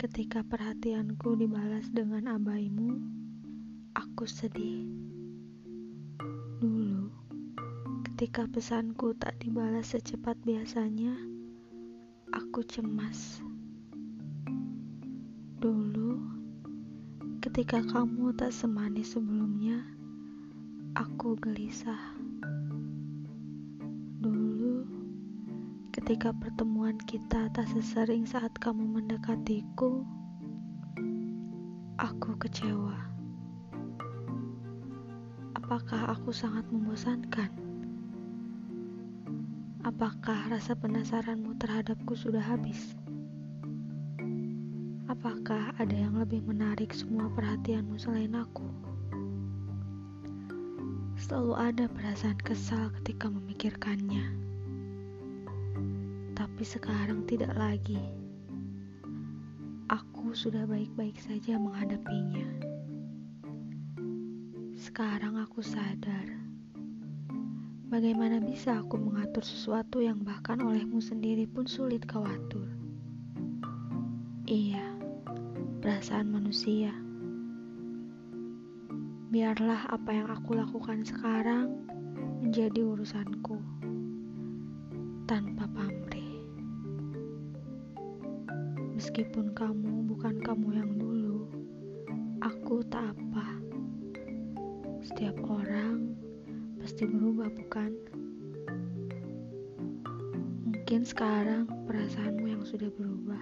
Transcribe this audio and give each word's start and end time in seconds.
Ketika 0.00 0.40
perhatianku 0.40 1.36
dibalas 1.36 1.92
dengan 1.92 2.40
abaimu, 2.40 3.04
aku 3.92 4.24
sedih. 4.24 4.88
Dulu, 6.56 7.12
ketika 8.08 8.48
pesanku 8.48 9.12
tak 9.20 9.36
dibalas 9.44 9.92
secepat 9.92 10.40
biasanya, 10.40 11.12
aku 12.32 12.64
cemas. 12.64 13.44
Dulu, 15.60 16.16
ketika 17.44 17.84
kamu 17.84 18.32
tak 18.40 18.56
semanis 18.56 19.12
sebelumnya, 19.12 19.84
aku 20.96 21.36
gelisah. 21.36 22.16
Ketika 26.00 26.32
pertemuan 26.32 26.96
kita 27.04 27.52
tak 27.52 27.68
sesering 27.76 28.24
saat 28.24 28.56
kamu 28.56 28.88
mendekatiku, 28.88 30.00
aku 32.00 32.40
kecewa. 32.40 32.96
Apakah 35.60 36.16
aku 36.16 36.32
sangat 36.32 36.64
membosankan? 36.72 37.52
Apakah 39.84 40.48
rasa 40.48 40.72
penasaranmu 40.72 41.60
terhadapku 41.60 42.16
sudah 42.16 42.40
habis? 42.40 42.96
Apakah 45.04 45.76
ada 45.76 45.92
yang 45.92 46.16
lebih 46.16 46.40
menarik 46.48 46.96
semua 46.96 47.28
perhatianmu 47.28 48.00
selain 48.00 48.32
aku? 48.40 48.64
Selalu 51.20 51.60
ada 51.60 51.84
perasaan 51.92 52.40
kesal 52.40 52.88
ketika 52.96 53.28
memikirkannya. 53.28 54.49
Tapi 56.60 56.76
sekarang 56.76 57.24
tidak 57.24 57.56
lagi. 57.56 57.96
Aku 59.88 60.36
sudah 60.36 60.68
baik-baik 60.68 61.16
saja 61.16 61.56
menghadapinya. 61.56 62.44
Sekarang 64.76 65.40
aku 65.40 65.64
sadar. 65.64 66.28
Bagaimana 67.88 68.44
bisa 68.44 68.76
aku 68.76 69.00
mengatur 69.00 69.40
sesuatu 69.40 70.04
yang 70.04 70.20
bahkan 70.20 70.60
olehmu 70.60 71.00
sendiri 71.00 71.48
pun 71.48 71.64
sulit 71.64 72.04
kau 72.04 72.28
atur? 72.28 72.68
Iya, 74.44 74.84
perasaan 75.80 76.28
manusia. 76.28 76.92
Biarlah 79.32 79.88
apa 79.88 80.12
yang 80.12 80.28
aku 80.28 80.60
lakukan 80.60 81.08
sekarang 81.08 81.72
menjadi 82.44 82.84
urusanku 82.84 83.56
tanpa 85.24 85.64
pamrih. 85.72 86.29
Meskipun 89.00 89.56
kamu 89.56 90.12
bukan 90.12 90.44
kamu 90.44 90.76
yang 90.76 90.92
dulu, 91.00 91.48
aku 92.44 92.84
tak 92.92 93.16
apa. 93.16 93.56
Setiap 95.00 95.40
orang 95.48 96.12
pasti 96.76 97.08
berubah, 97.08 97.48
bukan? 97.48 97.96
Mungkin 100.68 101.08
sekarang 101.08 101.64
perasaanmu 101.88 102.44
yang 102.44 102.60
sudah 102.60 102.92
berubah. 102.92 103.40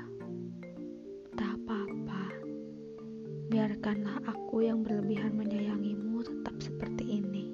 biarkanlah 3.58 4.22
aku 4.28 4.62
yang 4.62 4.86
berlebihan 4.86 5.34
menyayangimu 5.34 6.22
tetap 6.22 6.54
seperti 6.62 7.18
ini. 7.18 7.50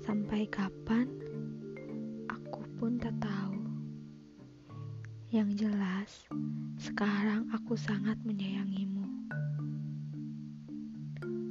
Sampai 0.00 0.48
kapan, 0.48 1.04
aku 2.32 2.64
pun 2.80 2.96
tak 2.96 3.12
tahu. 3.20 3.59
Yang 5.30 5.62
jelas, 5.62 6.10
sekarang 6.74 7.54
aku 7.54 7.78
sangat 7.78 8.18
menyayangimu. 8.26 9.30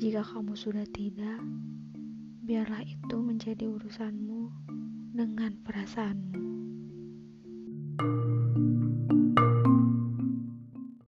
Jika 0.04 0.20
kamu 0.20 0.52
sudah 0.52 0.84
tidak, 0.92 1.40
biarlah 2.44 2.84
itu 2.84 3.16
menjadi 3.24 3.72
urusanmu 3.72 4.52
dengan 5.16 5.56
perasaanmu. 5.64 6.36